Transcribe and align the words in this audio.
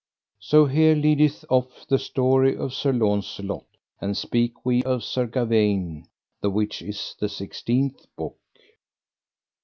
_Here 0.41 0.99
leaveth 0.99 1.45
off 1.47 1.85
the 1.87 1.99
story 1.99 2.57
of 2.57 2.73
Sir 2.73 2.91
Launcelot, 2.91 3.67
and 3.99 4.17
speak 4.17 4.65
we 4.65 4.81
of 4.81 5.03
Sir 5.03 5.27
Gawaine, 5.27 6.07
the 6.41 6.49
which 6.49 6.81
is 6.81 7.15
the 7.19 7.29
sixteenth 7.29 8.07
book. 8.15 8.39